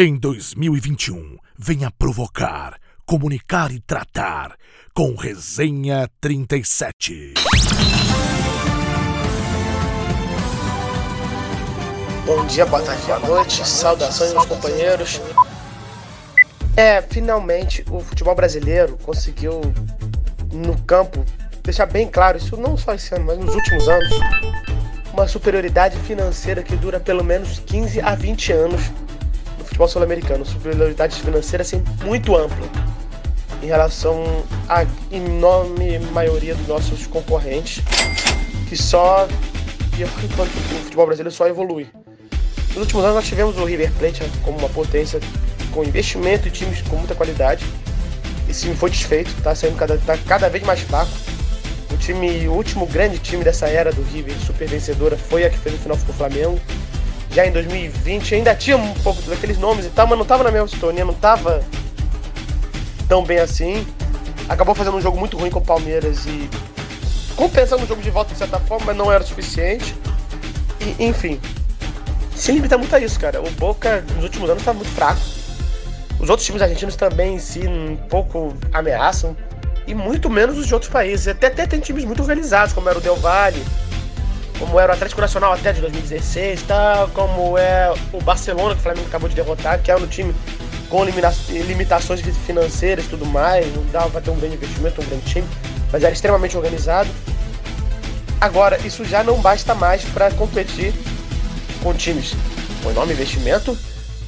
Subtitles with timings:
[0.00, 4.56] Em 2021, venha provocar, comunicar e tratar
[4.94, 7.34] com Resenha 37.
[12.24, 15.20] Bom dia, boa tarde, boa noite, saudações meus companheiros.
[16.76, 19.60] É, finalmente o futebol brasileiro conseguiu
[20.52, 21.24] no campo
[21.64, 24.12] deixar bem claro, isso não só esse ano, mas nos últimos anos,
[25.12, 28.92] uma superioridade financeira que dura pelo menos 15 a 20 anos
[29.78, 32.68] futebol sul-americano, superioridade financeira assim, muito ampla
[33.62, 34.24] em relação
[34.68, 37.80] à enorme maioria dos nossos concorrentes,
[38.68, 39.28] que só
[39.94, 41.86] enquanto o futebol brasileiro só evolui.
[42.70, 45.20] Nos últimos anos nós tivemos o River Plate como uma potência
[45.72, 47.64] com investimento e times com muita qualidade.
[48.48, 51.10] Esse time foi desfeito, está saindo cada, tá cada vez mais fraco.
[51.92, 55.58] O time, o último grande time dessa era do River, super vencedora, foi a que
[55.58, 56.60] fez o final com o Flamengo
[57.30, 60.50] já em 2020 ainda tinha um pouco daqueles nomes e tal, mas não tava na
[60.50, 61.62] mesma sintonia, não tava
[63.08, 63.86] tão bem assim.
[64.48, 66.48] Acabou fazendo um jogo muito ruim com o Palmeiras e
[67.36, 69.94] compensando o jogo de volta de certa forma, mas não era o suficiente.
[70.80, 71.40] E, enfim,
[72.34, 73.40] se limita muito a isso, cara.
[73.42, 75.20] O Boca nos últimos anos tá muito fraco.
[76.18, 79.36] Os outros times argentinos também em si um pouco ameaçam.
[79.86, 81.28] E muito menos os de outros países.
[81.28, 83.62] Até, até tem times muito organizados, como era o Del Valle,
[84.58, 87.08] como era o Atlético Nacional até de 2016, tá?
[87.14, 90.34] como é o Barcelona, que o Flamengo acabou de derrotar, que é um time
[90.88, 95.24] com limitações financeiras e tudo mais, não dava para ter um grande investimento, um grande
[95.24, 95.46] time,
[95.92, 97.08] mas era extremamente organizado.
[98.40, 100.94] Agora, isso já não basta mais para competir
[101.82, 102.34] com times
[102.82, 103.76] com enorme investimento,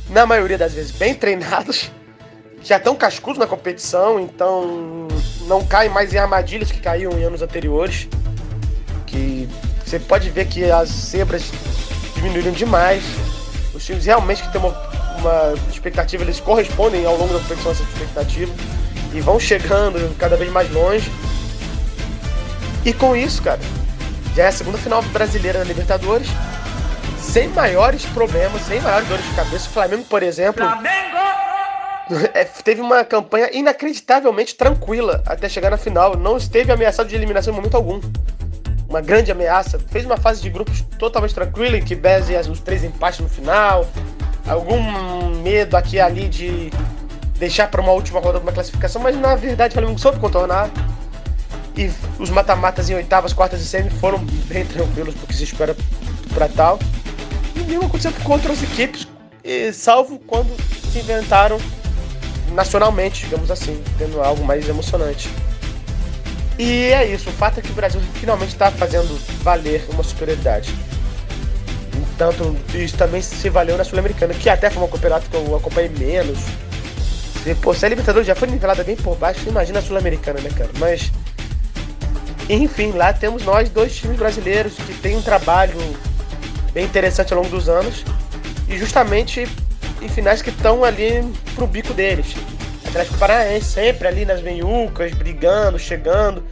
[0.09, 1.91] na maioria das vezes bem treinados,
[2.63, 5.09] já estão cascudos na competição, então
[5.47, 8.09] não caem mais em armadilhas que caíam em anos anteriores,
[9.07, 9.49] que
[9.91, 11.51] você pode ver que as zebras
[12.15, 13.03] diminuíram demais.
[13.75, 14.71] Os times realmente que têm uma,
[15.19, 18.53] uma expectativa, eles correspondem ao longo da competição a essa expectativa
[19.13, 21.11] e vão chegando cada vez mais longe.
[22.85, 23.59] E com isso, cara,
[24.37, 26.29] já é a segunda final brasileira na Libertadores,
[27.19, 29.69] sem maiores problemas, sem maiores dores de cabeça.
[29.69, 31.11] O Flamengo, por exemplo, Flamengo!
[32.35, 36.17] É, teve uma campanha inacreditavelmente tranquila até chegar na final.
[36.17, 38.01] Não esteve ameaçado de eliminação em momento algum
[38.91, 39.79] uma grande ameaça.
[39.79, 43.87] Fez uma fase de grupos totalmente tranquila, em que Bez os três empates no final.
[44.47, 46.71] Algum medo aqui e ali de
[47.39, 50.69] deixar para uma última rodada uma classificação, mas na verdade o Flamengo soube contornar.
[51.77, 55.75] E os mata-matas em oitavas, quartas e semi foram bem tranquilos porque se espera
[56.35, 56.79] para tal.
[57.55, 59.07] E mesmo aconteceu com outras equipes,
[59.73, 60.55] salvo quando
[60.91, 61.59] se inventaram
[62.53, 65.31] nacionalmente, digamos assim, tendo algo mais emocionante.
[66.61, 70.75] E é isso, o fato é que o Brasil finalmente está fazendo valer uma superioridade.
[72.19, 75.89] Tanto isso também se valeu na Sul-Americana, que até foi um campeonato que eu acompanhei
[75.89, 76.39] menos.
[77.47, 80.51] E, pô, se a Libertadores já foi nivelada bem por baixo, imagina a Sul-Americana, né,
[80.55, 80.69] cara?
[80.79, 81.11] Mas.
[82.47, 85.79] Enfim, lá temos nós, dois times brasileiros, que tem um trabalho
[86.75, 88.05] bem interessante ao longo dos anos.
[88.69, 89.49] E justamente
[90.03, 92.35] em finais que estão ali pro bico deles.
[92.91, 96.45] Atlético Paranaense sempre ali nas meiucas, brigando, chegando.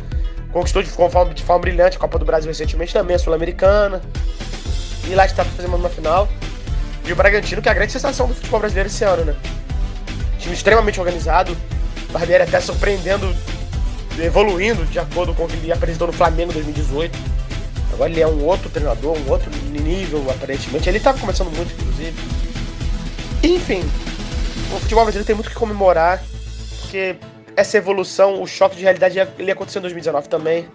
[0.53, 4.01] Conquistou de forma, de forma brilhante a Copa do Brasil recentemente também, a Sul-Americana.
[5.09, 6.29] E lá está fazendo uma final.
[7.05, 9.35] E o Bragantino, que é a grande sensação do futebol brasileiro esse ano, né?
[10.39, 11.57] Time extremamente organizado.
[12.13, 13.35] Barbieri até surpreendendo,
[14.19, 17.19] evoluindo de acordo com o que ele apresentou no Flamengo em 2018.
[17.93, 20.89] Agora ele é um outro treinador, um outro nível, aparentemente.
[20.89, 22.15] Ele estava começando muito, inclusive.
[23.43, 23.83] Enfim,
[24.75, 26.23] o futebol brasileiro tem muito que comemorar,
[26.81, 27.17] porque
[27.57, 30.69] essa evolução, o choque de realidade, ele aconteceu em 2019 também.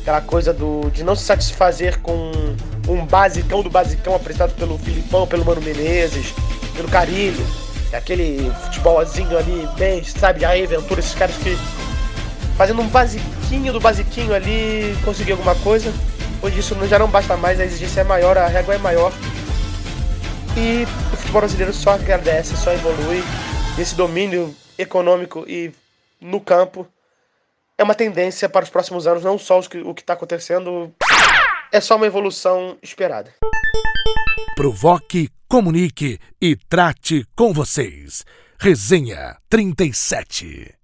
[0.00, 2.32] Aquela coisa do, de não se satisfazer com
[2.88, 6.34] um basicão do basicão apresentado pelo Filipão, pelo Mano Menezes,
[6.74, 7.46] pelo Carilho.
[7.92, 11.56] Aquele futebolzinho ali, bem, sabe, aí, Ventura, esses caras que
[12.56, 15.92] fazendo um basiquinho do basiquinho ali, conseguir alguma coisa.
[16.40, 19.12] Hoje isso já não basta mais, a exigência é maior, a régua é maior.
[20.56, 23.22] E o futebol brasileiro só agradece, só evolui.
[23.78, 25.72] Esse domínio econômico e
[26.20, 26.86] no campo
[27.78, 30.94] é uma tendência para os próximos anos, não só o que está acontecendo,
[31.72, 33.34] é só uma evolução esperada.
[34.54, 38.24] Provoque, comunique e trate com vocês.
[38.58, 40.81] Resenha 37.